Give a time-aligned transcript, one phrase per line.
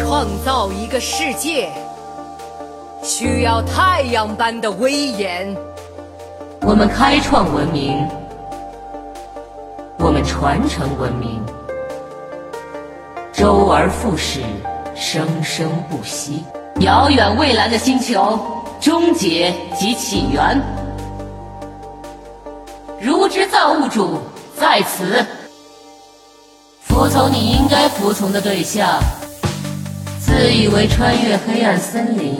[0.00, 1.70] 创造一个世界，
[3.02, 5.54] 需要太阳般的威严。
[6.62, 8.08] 我们开创文明，
[9.98, 11.44] 我们传承文明，
[13.30, 14.40] 周而复始，
[14.94, 16.44] 生生不息。
[16.80, 18.38] 遥远蔚蓝的星球，
[18.80, 20.58] 终结及起源。
[22.98, 24.18] 如之造物主
[24.58, 25.22] 在此，
[26.80, 28.98] 服从你应该服从的对象。
[30.30, 32.36] 自以为穿越黑暗森林，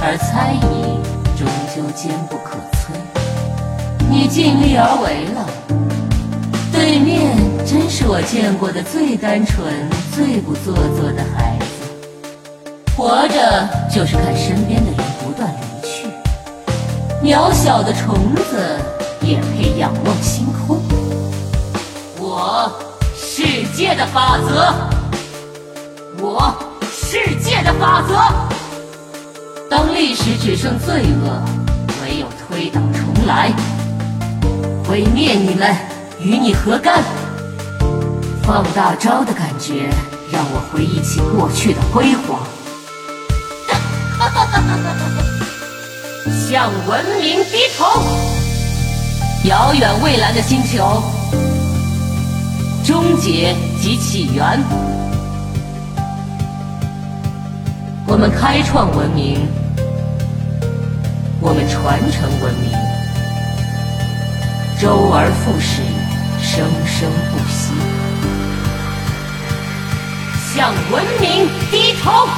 [0.00, 0.96] 而猜疑
[1.36, 1.44] 终
[1.74, 2.94] 究坚不可摧。
[4.08, 5.44] 你尽力而为了，
[6.72, 7.36] 对面
[7.66, 9.66] 真是我见过的最单纯、
[10.14, 11.66] 最不做作的孩子。
[12.96, 16.08] 活着就是看身边的人不断离去，
[17.22, 18.80] 渺小的虫子
[19.20, 20.80] 也配仰望星空。
[22.20, 22.70] 我，
[23.14, 24.72] 世界的法则。
[26.18, 26.54] 我，
[26.98, 28.16] 世界的法则。
[29.68, 31.42] 当历史只剩罪恶，
[32.02, 33.52] 唯有推倒重来。
[34.88, 35.76] 毁灭你们，
[36.18, 37.04] 与你何干？
[38.42, 39.90] 放大招的感觉
[40.32, 42.40] 让我回忆起过去的辉煌。
[46.48, 47.84] 向文明低头。
[49.44, 51.02] 遥远蔚蓝的星球，
[52.84, 54.64] 终结及起源。
[58.08, 59.48] 我们开创文明，
[61.40, 62.70] 我们传承文明，
[64.80, 65.82] 周而复始，
[66.40, 67.74] 生生不息。
[70.54, 72.28] 向文明低头，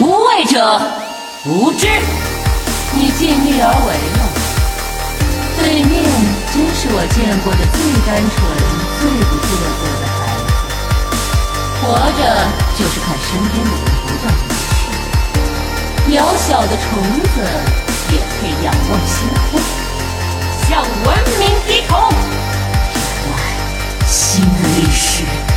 [0.00, 0.82] 无畏者
[1.46, 1.86] 无知。
[2.92, 4.20] 你尽力而为了，
[5.56, 6.02] 对面
[6.52, 8.34] 真是我见过的最单纯、
[8.98, 10.50] 最不自作的孩子。
[11.80, 12.20] 活着
[12.76, 13.99] 就是看身边的人，
[16.10, 17.40] 渺小的虫子
[18.10, 19.60] 也配仰望星空。
[20.68, 22.08] 向文明低头，
[22.92, 22.98] 这
[23.28, 23.30] 段
[24.08, 25.49] 新的历史。